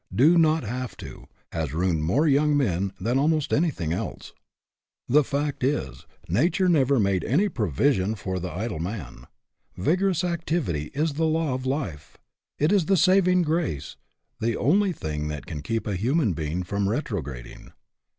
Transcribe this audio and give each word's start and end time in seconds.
"Do 0.27 0.35
not 0.35 0.63
have 0.63 0.97
to" 0.97 1.27
has 1.51 1.73
ruined 1.75 2.03
more 2.03 2.27
young 2.27 2.57
men 2.57 2.91
than 2.99 3.19
almost 3.19 3.53
anything 3.53 3.93
else. 3.93 4.33
The 5.07 5.23
fact 5.23 5.63
is, 5.63 6.07
Nature 6.27 6.67
never 6.67 6.99
made 6.99 7.23
any 7.23 7.47
provision 7.49 8.15
for 8.15 8.39
the 8.39 8.51
idle 8.51 8.79
man. 8.79 9.27
Vigorous 9.77 10.23
activity 10.23 10.89
is 10.95 11.13
the 11.13 11.25
law 11.27 11.53
of 11.53 11.67
life; 11.67 12.17
it 12.57 12.71
is 12.71 12.87
the 12.87 12.97
saving 12.97 13.43
grace, 13.43 13.95
the 14.39 14.57
only 14.57 14.91
thing 14.91 15.27
that 15.27 15.45
can 15.45 15.61
keep 15.61 15.85
a 15.85 15.95
human 15.95 16.33
being 16.33 16.63
from 16.63 16.89
retrograding. 16.89 17.71